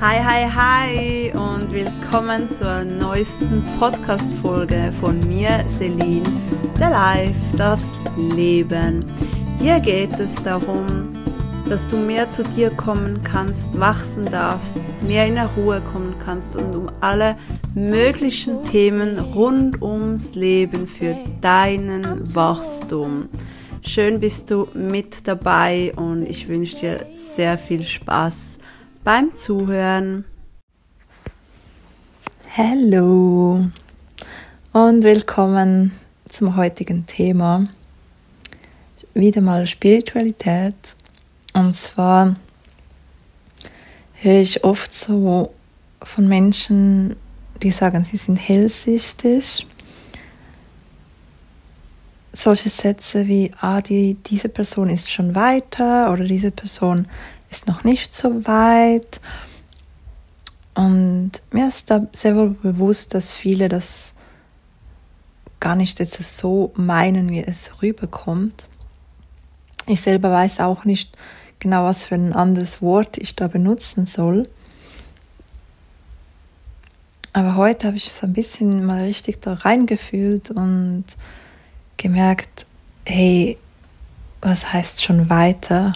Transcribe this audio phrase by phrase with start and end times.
[0.00, 6.22] Hi, hi, hi und willkommen zur neuesten Podcast-Folge von mir, Celine,
[6.78, 9.04] der Life, das Leben.
[9.58, 11.12] Hier geht es darum,
[11.68, 16.54] dass du mehr zu dir kommen kannst, wachsen darfst, mehr in der Ruhe kommen kannst
[16.54, 17.36] und um alle
[17.74, 23.28] möglichen Themen rund ums Leben für deinen Wachstum.
[23.84, 28.60] Schön bist du mit dabei und ich wünsche dir sehr viel Spaß
[29.04, 30.24] beim Zuhören.
[32.56, 33.66] Hallo
[34.72, 35.92] und willkommen
[36.28, 37.66] zum heutigen Thema.
[39.14, 40.76] Wieder mal Spiritualität.
[41.52, 42.36] Und zwar
[44.14, 45.52] höre ich oft so
[46.02, 47.16] von Menschen,
[47.60, 49.66] die sagen, sie sind hellsichtig.
[52.32, 57.08] Solche Sätze wie, ah, die, diese Person ist schon weiter oder diese Person
[57.52, 59.20] ist noch nicht so weit.
[60.74, 64.14] Und mir ist da sehr wohl bewusst, dass viele das
[65.60, 68.68] gar nicht jetzt so meinen, wie es rüberkommt.
[69.86, 71.16] Ich selber weiß auch nicht
[71.58, 74.48] genau, was für ein anderes Wort ich da benutzen soll.
[77.34, 81.04] Aber heute habe ich so ein bisschen mal richtig da reingefühlt und
[81.96, 82.66] gemerkt,
[83.04, 83.58] hey,
[84.40, 85.94] was heißt schon weiter?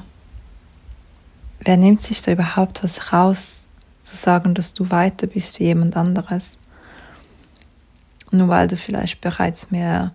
[1.66, 3.68] Wer nimmt sich da überhaupt was raus,
[4.02, 6.58] zu sagen, dass du weiter bist wie jemand anderes?
[8.30, 10.12] Nur weil du vielleicht bereits mehr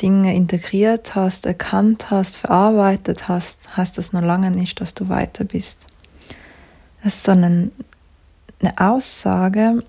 [0.00, 5.44] Dinge integriert hast, erkannt hast, verarbeitet hast, heißt das noch lange nicht, dass du weiter
[5.44, 5.86] bist.
[7.02, 7.70] Das ist so eine,
[8.60, 9.84] eine Aussage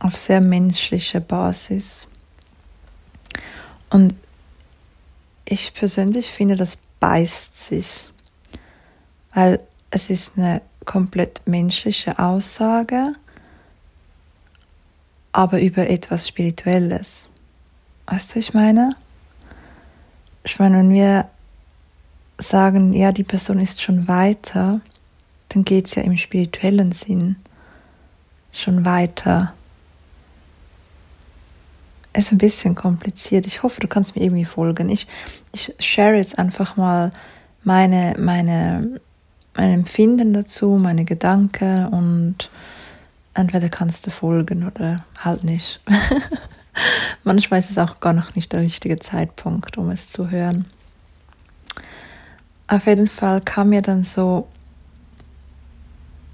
[0.00, 2.06] auf sehr menschlicher Basis.
[3.90, 4.14] Und
[5.44, 8.10] ich persönlich finde, das beißt sich
[9.34, 13.14] weil es ist eine komplett menschliche Aussage,
[15.32, 17.30] aber über etwas Spirituelles.
[18.06, 18.96] Weißt du, ich meine?
[20.44, 21.28] Ich meine, wenn wir
[22.38, 24.80] sagen, ja, die Person ist schon weiter,
[25.50, 27.36] dann geht es ja im spirituellen Sinn
[28.52, 29.52] schon weiter.
[32.12, 33.46] Es ist ein bisschen kompliziert.
[33.46, 34.88] Ich hoffe, du kannst mir irgendwie folgen.
[34.88, 35.06] Ich,
[35.52, 37.12] ich share jetzt einfach mal
[37.62, 39.00] meine, meine
[39.54, 42.50] mein Empfinden dazu, meine Gedanken und
[43.34, 45.80] entweder kannst du folgen oder halt nicht.
[47.24, 50.66] Manchmal ist es auch gar noch nicht der richtige Zeitpunkt, um es zu hören.
[52.66, 54.46] Auf jeden Fall kam mir dann so,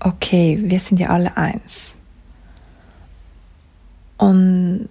[0.01, 1.95] okay, wir sind ja alle eins.
[4.17, 4.89] Und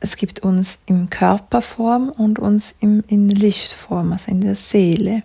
[0.00, 5.22] es gibt uns in Körperform und uns in Lichtform, also in der Seele.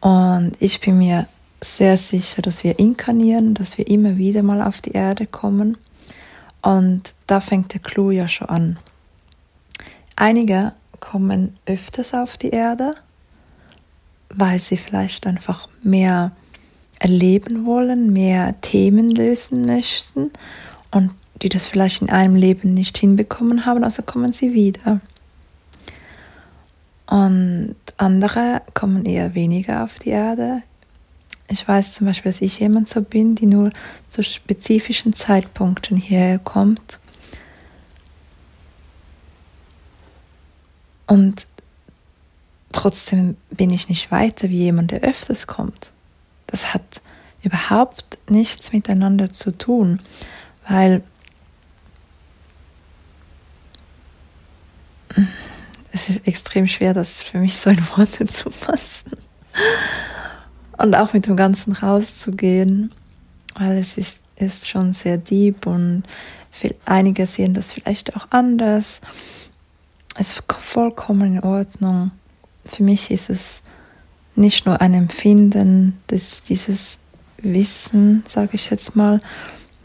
[0.00, 1.26] Und ich bin mir
[1.60, 5.76] sehr sicher, dass wir inkarnieren, dass wir immer wieder mal auf die Erde kommen.
[6.62, 8.78] Und da fängt der Clou ja schon an.
[10.16, 12.92] Einige kommen öfters auf die Erde,
[14.30, 16.32] weil sie vielleicht einfach mehr
[16.98, 20.30] erleben wollen, mehr Themen lösen möchten
[20.90, 21.10] und
[21.42, 25.00] die das vielleicht in einem Leben nicht hinbekommen haben, also kommen sie wieder.
[27.08, 30.62] Und andere kommen eher weniger auf die Erde.
[31.48, 33.70] Ich weiß zum Beispiel, dass ich jemand so bin, die nur
[34.10, 36.98] zu spezifischen Zeitpunkten hierher kommt.
[41.06, 41.46] Und
[42.70, 45.92] trotzdem bin ich nicht weiter wie jemand, der öfters kommt.
[46.46, 47.00] Das hat
[47.42, 50.02] überhaupt nichts miteinander zu tun,
[50.68, 51.02] weil
[55.92, 59.12] es ist extrem schwer, das für mich so in Worte zu fassen.
[60.76, 62.92] Und auch mit dem Ganzen rauszugehen,
[63.56, 66.04] weil es ist, ist schon sehr deep und
[66.50, 69.00] viel, einige sehen das vielleicht auch anders.
[70.16, 72.12] Es ist vollkommen in Ordnung.
[72.64, 73.62] Für mich ist es
[74.36, 77.00] nicht nur ein Empfinden, dass dieses
[77.38, 79.20] Wissen, sage ich jetzt mal,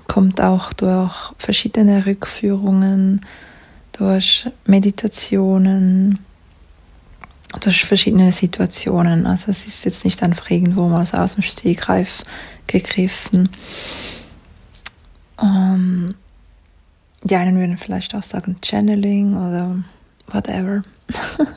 [0.08, 3.22] kommt auch durch verschiedene Rückführungen,
[3.94, 6.20] durch Meditationen,
[7.62, 9.26] durch verschiedene Situationen.
[9.26, 12.24] Also es ist jetzt nicht einfach irgendwo mal aus dem Stegreif
[12.68, 13.50] gegriffen.
[15.38, 16.16] Um,
[17.24, 19.84] die einen würden vielleicht auch sagen Channeling oder
[20.28, 20.82] whatever.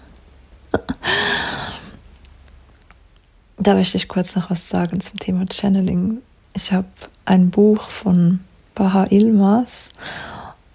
[3.58, 6.18] da möchte ich kurz noch was sagen zum Thema Channeling.
[6.54, 6.88] Ich habe
[7.24, 8.40] ein Buch von
[8.74, 9.90] Baha Ilmas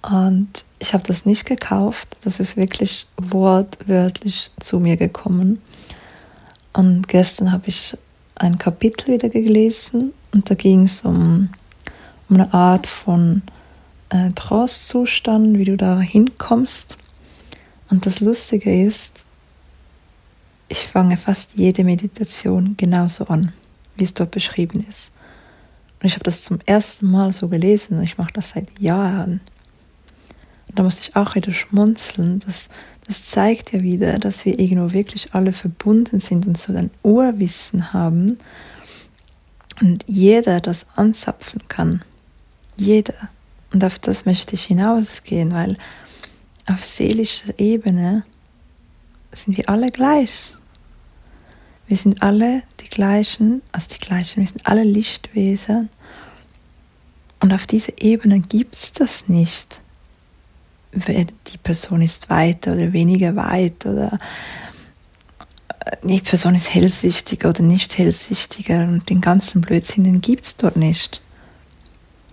[0.02, 0.50] und
[0.81, 2.18] ich habe das nicht gekauft.
[2.24, 5.62] Das ist wirklich wortwörtlich zu mir gekommen.
[6.74, 7.95] Und gestern habe ich
[8.36, 11.50] ein Kapitel wieder gelesen und da ging es um,
[12.30, 13.44] um eine Art von
[14.10, 16.98] äh, Trance-Zustand, wie du da hinkommst.
[17.92, 19.24] Und das Lustige ist,
[20.68, 23.54] ich fange fast jede Meditation genauso an,
[23.98, 25.12] wie es dort beschrieben ist.
[26.01, 29.42] Und ich habe das zum ersten Mal so gelesen und ich mache das seit Jahren.
[30.71, 32.39] Und da musste ich auch wieder schmunzeln.
[32.45, 32.69] Das,
[33.06, 37.91] das zeigt ja wieder, dass wir irgendwo wirklich alle verbunden sind und so ein Urwissen
[37.91, 38.38] haben
[39.81, 42.03] und jeder das anzapfen kann.
[42.77, 43.15] Jeder.
[43.73, 45.77] Und auf das möchte ich hinausgehen, weil
[46.68, 48.24] auf seelischer Ebene
[49.33, 50.53] sind wir alle gleich.
[51.89, 55.89] Wir sind alle die gleichen, also die gleichen, wir sind alle Lichtwesen.
[57.41, 59.81] Und auf dieser Ebene gibt es das nicht.
[60.93, 64.17] Die Person ist weiter oder weniger weit oder
[66.03, 70.75] die Person ist hellsichtiger oder nicht hellsichtiger und den ganzen Blödsinn, den gibt es dort
[70.75, 71.21] nicht.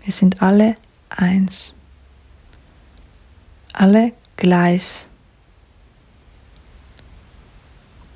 [0.04, 0.76] Wir sind alle
[1.10, 1.72] eins.
[3.72, 5.06] Alle gleich.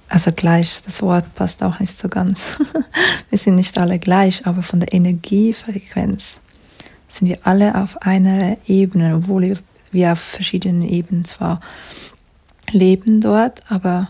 [0.09, 2.45] Also gleich, das Wort passt auch nicht so ganz.
[3.31, 6.39] wir sind nicht alle gleich, aber von der Energiefrequenz
[7.09, 9.59] sind wir alle auf einer Ebene, obwohl wir
[10.07, 11.61] auf verschiedenen Ebenen zwar
[12.71, 14.09] leben dort, aber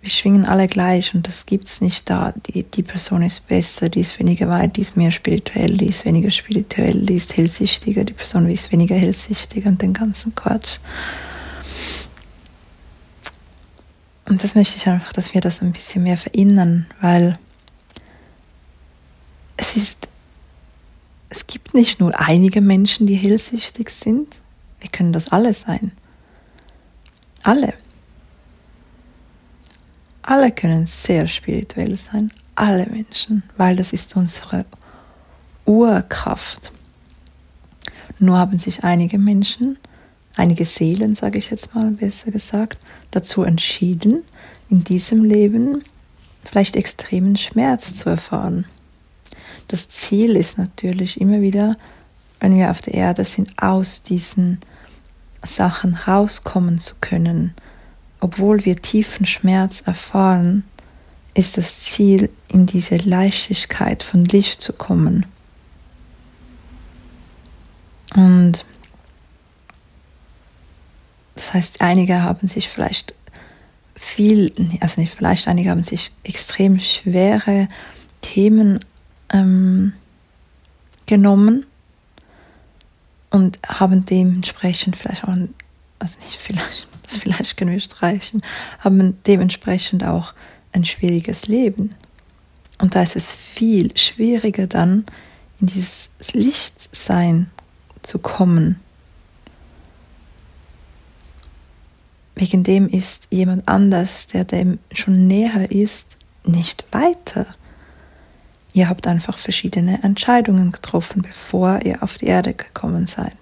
[0.00, 2.32] wir schwingen alle gleich und das gibt es nicht da.
[2.46, 6.04] Die, die Person ist besser, die ist weniger weit, die ist mehr spirituell, die ist
[6.04, 10.78] weniger spirituell, die ist hellsichtiger, die Person ist weniger hellsichtig und den ganzen Quatsch.
[14.26, 17.34] Und das möchte ich einfach, dass wir das ein bisschen mehr verinnern, weil
[19.56, 20.08] es ist,
[21.28, 24.28] es gibt nicht nur einige Menschen, die hellsichtig sind.
[24.80, 25.92] Wir können das alle sein.
[27.42, 27.74] Alle.
[30.22, 34.66] Alle können sehr spirituell sein, alle Menschen, weil das ist unsere
[35.64, 36.72] Urkraft.
[38.18, 39.78] Nur haben sich einige Menschen,
[40.36, 42.78] einige Seelen, sage ich jetzt mal besser gesagt,
[43.10, 44.22] dazu entschieden,
[44.68, 45.82] in diesem Leben
[46.44, 48.66] vielleicht extremen Schmerz zu erfahren.
[49.68, 51.76] Das Ziel ist natürlich immer wieder,
[52.40, 54.58] wenn wir auf der Erde sind, aus diesen
[55.44, 57.54] Sachen rauskommen zu können,
[58.20, 60.64] obwohl wir tiefen Schmerz erfahren,
[61.34, 65.26] ist das Ziel, in diese Leichtigkeit von Licht zu kommen.
[68.14, 68.64] Und
[71.36, 73.14] das heißt, einige haben sich vielleicht
[73.94, 77.68] viel, also nicht vielleicht, einige haben sich extrem schwere
[78.20, 78.80] Themen
[79.30, 79.92] ähm,
[81.06, 81.66] genommen
[83.30, 85.36] und haben dementsprechend vielleicht auch,
[85.98, 88.42] also nicht vielleicht, das vielleicht können wir streichen,
[88.80, 90.34] haben dementsprechend auch
[90.72, 91.94] ein schwieriges Leben.
[92.78, 95.04] Und da ist es viel schwieriger dann,
[95.60, 97.50] in dieses Lichtsein
[98.02, 98.78] zu kommen.
[102.36, 107.46] Wegen dem ist jemand anders, der dem schon näher ist, nicht weiter.
[108.72, 113.36] Ihr habt einfach verschiedene Entscheidungen getroffen, bevor ihr auf die Erde gekommen seid.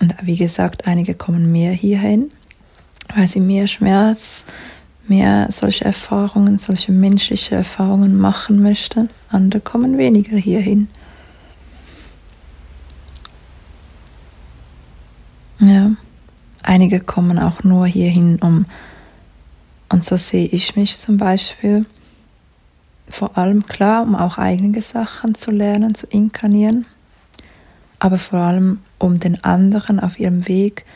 [0.00, 2.30] Und wie gesagt, einige kommen mehr hierhin,
[3.14, 4.44] weil sie mehr Schmerz,
[5.08, 9.10] mehr solche Erfahrungen, solche menschliche Erfahrungen machen möchten.
[9.30, 10.88] Andere kommen weniger hierhin.
[15.60, 15.92] Ja,
[16.62, 18.66] einige kommen auch nur hierhin, um,
[19.88, 21.86] und so sehe ich mich zum Beispiel,
[23.12, 26.86] vor allem klar, um auch eigene Sachen zu lernen, zu inkarnieren,
[27.98, 30.86] aber vor allem um den anderen auf ihrem Weg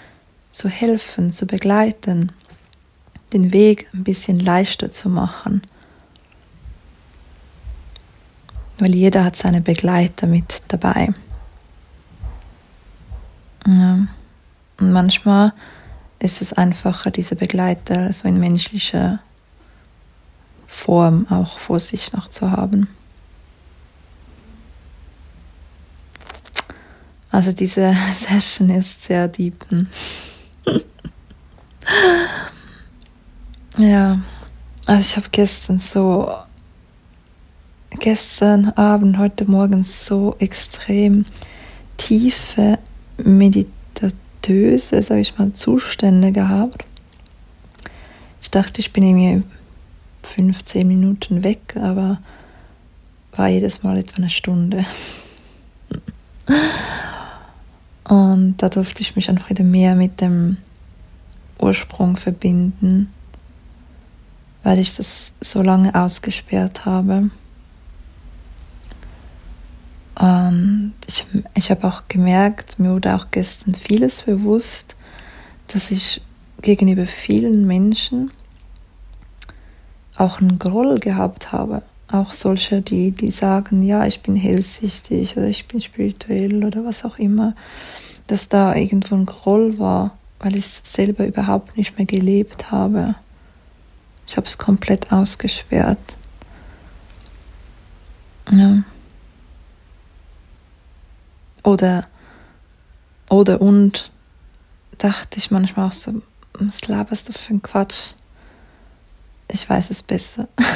[0.51, 2.33] zu helfen, zu begleiten,
[3.33, 5.61] den Weg ein bisschen leichter zu machen.
[8.79, 11.13] Weil jeder hat seine Begleiter mit dabei.
[13.67, 14.07] Ja.
[14.79, 15.53] Und manchmal
[16.19, 19.21] ist es einfacher, diese Begleiter so in menschlicher
[20.77, 22.87] Form auch vor sich noch zu haben.
[27.33, 27.97] Also diese
[28.29, 29.65] Session ist sehr deep.
[33.79, 34.21] ja,
[34.85, 36.31] also ich habe gestern so,
[37.99, 41.25] gestern Abend, heute Morgen so extrem
[41.97, 42.79] tiefe
[43.17, 46.85] meditatöse, sage ich mal, Zustände gehabt.
[48.43, 49.43] Ich dachte, ich bin irgendwie
[50.27, 52.21] 15 Minuten weg, aber
[53.35, 54.85] war jedes Mal etwa eine Stunde.
[58.05, 60.59] Und da durfte ich mich einfach wieder mehr mit dem
[61.59, 63.13] Ursprung verbinden,
[64.63, 67.31] weil ich das so lange ausgesperrt habe.
[70.19, 74.97] Und ich, ich habe auch gemerkt, mir wurde auch gestern vieles bewusst,
[75.69, 76.23] dass ich
[76.63, 78.31] gegenüber vielen Menschen
[80.17, 81.83] auch einen Groll gehabt habe.
[82.11, 87.05] Auch solche, die, die sagen, ja, ich bin hellsichtig oder ich bin spirituell oder was
[87.05, 87.55] auch immer,
[88.29, 93.17] dass da irgendwo ein Groll war, weil ich es selber überhaupt nicht mehr gelebt habe.
[94.27, 95.99] Ich habe es komplett ausgesperrt.
[98.51, 98.83] Ja.
[101.65, 102.07] Oder,
[103.29, 104.11] oder und
[104.99, 108.13] dachte ich manchmal auch so, was laberst du für ein Quatsch?
[109.57, 110.49] Ich weiß es besser.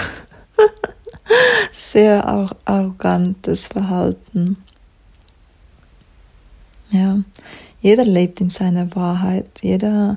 [1.93, 2.27] Sehr
[2.65, 4.57] arrogantes Verhalten.
[6.91, 7.19] Ja,
[7.83, 9.51] jeder lebt in seiner Wahrheit.
[9.61, 10.17] Jeder,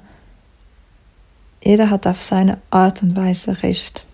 [1.62, 4.06] jeder hat auf seine Art und Weise Recht.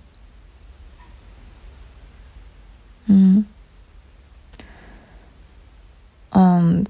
[3.05, 3.45] Mhm.
[6.31, 6.89] Und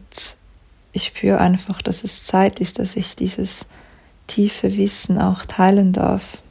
[0.94, 3.66] ich spüre einfach, dass es Zeit ist, dass ich dieses
[4.28, 6.42] tiefe Wissen auch teilen darf.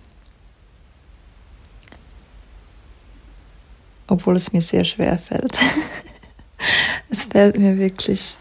[4.08, 5.56] Obwohl es mir sehr schwer fällt.
[7.10, 8.36] es fällt mir wirklich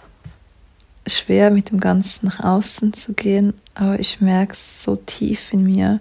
[1.05, 5.63] schwer, mit dem Ganzen nach außen zu gehen, aber ich merke es so tief in
[5.63, 5.99] mir,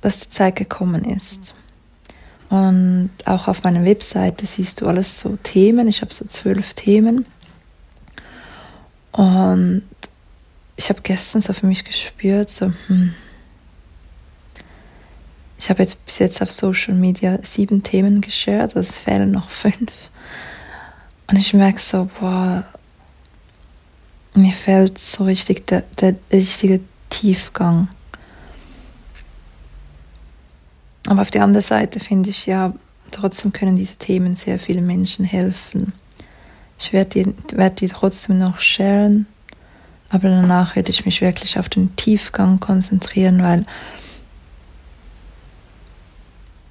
[0.00, 1.54] dass die Zeit gekommen ist.
[2.48, 5.88] Und auch auf meiner Webseite siehst du alles so Themen.
[5.88, 7.26] Ich habe so zwölf Themen.
[9.10, 9.82] Und
[10.76, 13.14] ich habe gestern so für mich gespürt, so, hm,
[15.66, 20.10] ich habe jetzt bis jetzt auf Social Media sieben Themen geshared, es fehlen noch fünf.
[21.26, 22.62] Und ich merke so, boah,
[24.34, 27.88] mir fällt so richtig der, der richtige Tiefgang.
[31.08, 32.72] Aber auf der anderen Seite finde ich ja,
[33.10, 35.94] trotzdem können diese Themen sehr vielen Menschen helfen.
[36.78, 39.26] Ich werde die, werd die trotzdem noch sharen,
[40.10, 43.66] aber danach werde ich mich wirklich auf den Tiefgang konzentrieren, weil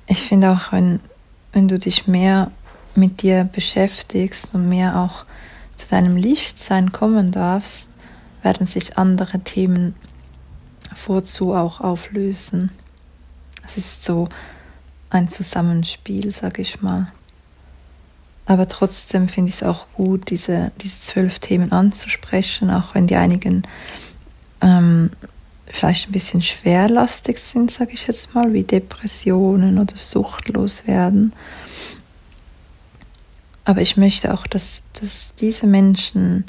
[0.08, 1.00] ich finde auch, wenn,
[1.54, 2.52] wenn du dich mehr
[2.96, 5.26] mit dir beschäftigst und mehr auch
[5.76, 7.90] zu deinem Lichtsein kommen darfst,
[8.42, 9.96] werden sich andere Themen
[10.94, 12.72] vorzu auch auflösen.
[13.68, 14.30] Es ist so
[15.10, 17.08] ein Zusammenspiel, sage ich mal.
[18.46, 23.16] Aber trotzdem finde ich es auch gut, diese, diese zwölf Themen anzusprechen, auch wenn die
[23.16, 23.64] einigen
[24.62, 25.12] ähm,
[25.68, 31.34] vielleicht ein bisschen schwerlastig sind, sage ich jetzt mal, wie Depressionen oder suchtlos werden.
[33.64, 36.46] Aber ich möchte auch, dass, dass diese Menschen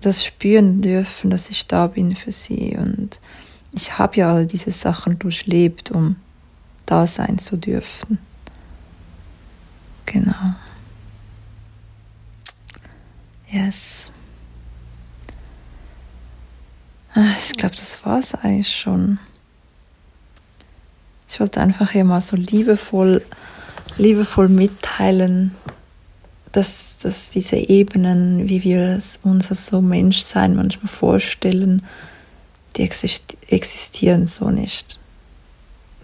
[0.00, 2.76] das spüren dürfen, dass ich da bin für sie.
[2.76, 3.20] Und
[3.72, 6.16] ich habe ja all diese Sachen durchlebt, um
[6.86, 8.18] da sein zu dürfen.
[10.06, 10.54] Genau.
[13.50, 14.10] Yes.
[17.07, 17.07] Ah,
[17.38, 19.18] ich glaube, das war es eigentlich schon.
[21.28, 23.24] Ich wollte einfach hier mal so liebevoll,
[23.96, 25.54] liebevoll mitteilen,
[26.52, 31.84] dass, dass diese Ebenen, wie wir es uns als so Menschsein manchmal vorstellen,
[32.76, 35.00] die existieren so nicht.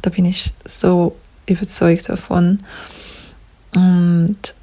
[0.03, 1.17] Da bin ich so
[1.47, 2.59] überzeugt davon.
[3.75, 4.55] Und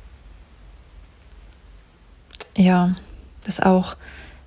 [2.57, 2.95] ja,
[3.45, 3.95] dass auch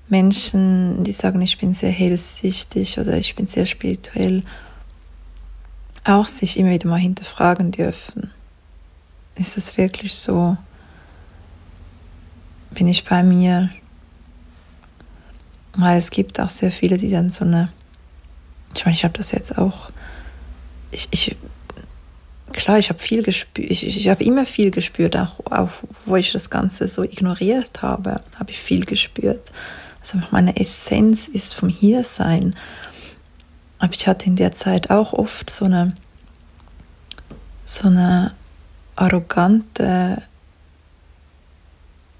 [0.08, 4.42] Menschen, die sagen, ich bin sehr hellsichtig oder ich bin sehr spirituell,
[6.04, 8.30] auch sich immer wieder mal hinterfragen dürfen.
[9.37, 10.56] Ist es wirklich so?
[12.70, 13.70] Bin ich bei mir?
[15.75, 17.73] Weil es gibt auch sehr viele, die dann so eine,
[18.76, 19.90] ich meine, ich habe das jetzt auch
[20.94, 21.37] ich, ich
[22.52, 25.70] klar, ich habe viel gespürt, ich, ich habe immer viel gespürt, auch, auch
[26.06, 29.50] wo ich das Ganze so ignoriert habe, habe ich viel gespürt.
[30.04, 32.54] Also meine Essenz ist vom Hiersein.
[33.78, 35.96] Aber ich hatte in der Zeit auch oft so eine,
[37.64, 38.34] so eine
[38.96, 40.23] arrogante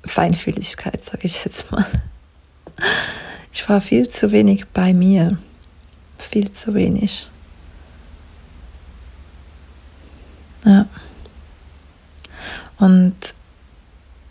[0.03, 1.85] Feinfühligkeit, sage ich jetzt mal.
[3.53, 5.37] Ich war viel zu wenig bei mir,
[6.17, 7.29] viel zu wenig.
[10.65, 10.87] Ja.
[12.79, 13.15] Und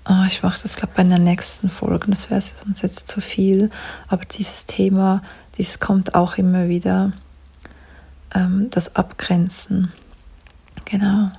[0.08, 2.08] oh, ich mache das, glaube ich, bei der nächsten Folge.
[2.10, 3.70] Das wäre sonst jetzt zu viel.
[4.08, 5.22] Aber dieses Thema,
[5.58, 7.14] dieses kommt auch immer wieder.
[8.34, 9.92] Ähm, das Abgrenzen.
[10.86, 11.32] Genau.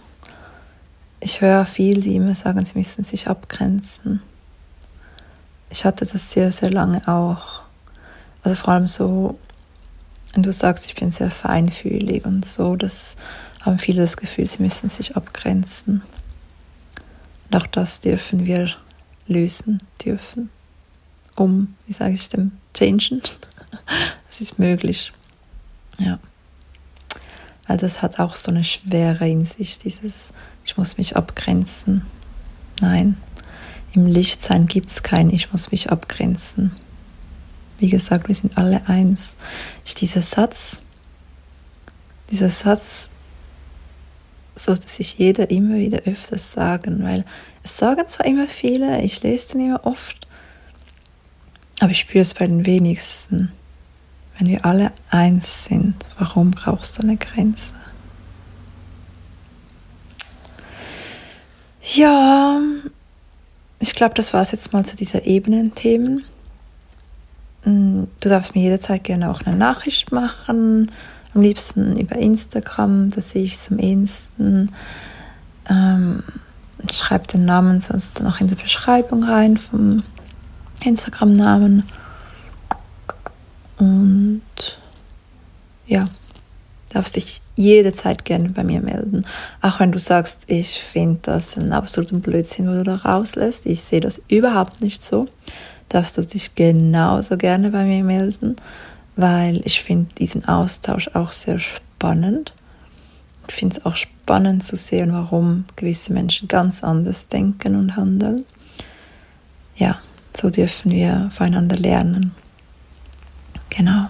[1.20, 4.22] Ich höre viel, die immer sagen, sie müssen sich abgrenzen.
[5.70, 7.62] Ich hatte das sehr, sehr lange auch.
[8.42, 9.38] Also vor allem so
[10.34, 13.16] wenn du sagst, ich bin sehr feinfühlig und so, das
[13.62, 16.02] haben viele das Gefühl, sie müssen sich abgrenzen.
[17.46, 18.70] Und auch das dürfen wir
[19.26, 20.50] lösen dürfen,
[21.36, 23.22] um, wie sage ich dem, changen.
[24.30, 25.12] Es ist möglich.
[25.98, 26.18] Ja.
[27.66, 30.32] Weil das hat auch so eine Schwere in sich, dieses,
[30.64, 32.04] ich muss mich abgrenzen.
[32.80, 33.16] Nein,
[33.92, 36.72] im Lichtsein gibt es kein, ich muss mich abgrenzen.
[37.78, 39.36] Wie gesagt, wir sind alle eins.
[39.84, 40.82] Ist dieser Satz,
[42.30, 43.10] dieser Satz
[44.54, 47.24] sollte sich jeder immer wieder öfters sagen, weil
[47.62, 50.26] es sagen zwar immer viele, ich lese den immer oft,
[51.80, 53.52] aber ich spüre es bei den wenigsten.
[54.38, 57.74] Wenn wir alle eins sind, warum brauchst du eine Grenze?
[61.82, 62.60] Ja,
[63.78, 66.24] ich glaube, das war es jetzt mal zu dieser Ebenenthemen.
[67.64, 70.90] Mm, du darfst mir jederzeit gerne auch eine Nachricht machen.
[71.34, 74.72] Am liebsten über Instagram, da sehe ich es am ehesten.
[75.68, 76.22] Ähm,
[76.92, 80.02] schreib den Namen sonst noch in die Beschreibung rein vom
[80.84, 81.84] Instagram-Namen.
[83.78, 84.42] Und
[85.86, 86.06] ja,
[86.92, 89.24] darfst dich jederzeit gerne bei mir melden.
[89.60, 93.66] Auch wenn du sagst, ich finde das ein absoluter Blödsinn, wo du da rauslässt.
[93.66, 95.28] Ich sehe das überhaupt nicht so.
[95.88, 98.56] Darfst du dich genauso gerne bei mir melden,
[99.16, 102.52] weil ich finde diesen Austausch auch sehr spannend.
[103.48, 108.44] Ich finde es auch spannend zu sehen, warum gewisse Menschen ganz anders denken und handeln.
[109.76, 109.98] Ja,
[110.36, 112.32] so dürfen wir voneinander lernen.
[113.70, 114.08] Genau.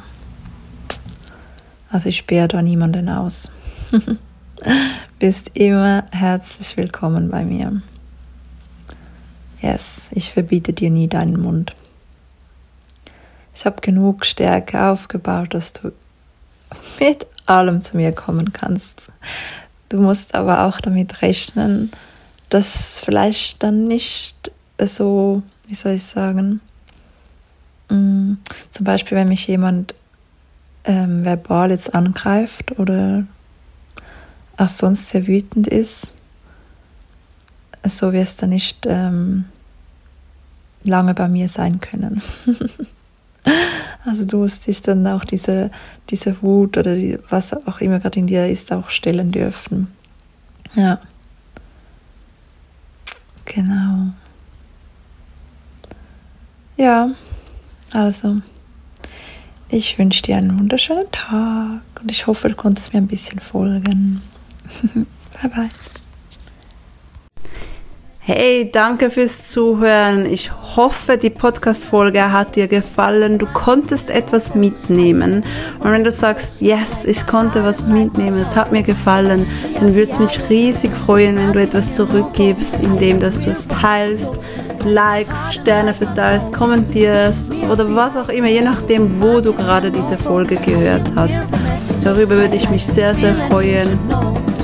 [1.90, 3.50] Also ich sperre da niemanden aus.
[5.18, 7.82] Bist immer herzlich willkommen bei mir.
[9.60, 11.74] Yes, ich verbiete dir nie deinen Mund.
[13.54, 15.92] Ich habe genug Stärke aufgebaut, dass du
[16.98, 19.10] mit allem zu mir kommen kannst.
[19.88, 21.92] Du musst aber auch damit rechnen,
[22.48, 24.50] dass vielleicht dann nicht
[24.80, 26.60] so, wie soll ich sagen,
[27.90, 28.34] mm,
[28.72, 29.94] zum Beispiel, wenn mich jemand
[30.84, 33.24] ähm, verbal jetzt angreift oder
[34.56, 36.14] auch sonst sehr wütend ist,
[37.84, 39.46] so wirst du nicht ähm,
[40.84, 42.22] lange bei mir sein können.
[44.04, 45.70] also du musst dich dann auch diese,
[46.10, 49.88] diese Wut oder die, was auch immer gerade in dir ist, auch stellen dürfen.
[50.74, 51.00] Ja.
[53.44, 54.12] Genau.
[56.76, 57.10] Ja,
[57.92, 58.40] also.
[59.68, 64.22] Ich wünsche dir einen wunderschönen Tag und ich hoffe, du konntest mir ein bisschen folgen.
[65.40, 65.68] bye bye.
[68.20, 70.26] Hey, danke fürs Zuhören.
[70.26, 73.38] Ich hoffe, die Podcast-Folge hat dir gefallen.
[73.38, 75.44] Du konntest etwas mitnehmen.
[75.80, 80.10] Und wenn du sagst, yes, ich konnte was mitnehmen, es hat mir gefallen, dann würde
[80.10, 84.34] es mich riesig freuen, wenn du etwas zurückgibst, indem dass du es teilst,
[84.84, 90.56] likes, Sterne verteilst, kommentierst oder was auch immer, je nachdem, wo du gerade diese Folge
[90.56, 91.42] gehört hast.
[92.02, 93.98] Darüber würde ich mich sehr, sehr freuen.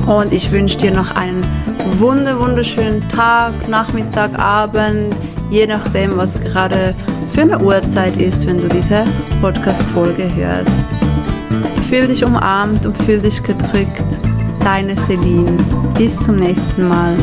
[0.07, 1.45] Und ich wünsche dir noch einen
[1.99, 5.15] wunder, wunderschönen Tag, Nachmittag, Abend,
[5.51, 6.95] je nachdem, was gerade
[7.31, 9.05] für eine Uhrzeit ist, wenn du diese
[9.41, 10.95] Podcast-Folge hörst.
[11.89, 14.21] Fühl dich umarmt und fühl dich gedrückt.
[14.63, 15.57] Deine Celine.
[15.97, 17.17] Bis zum nächsten Mal.